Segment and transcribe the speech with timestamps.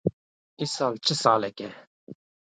[0.63, 1.67] Îsal çi saleke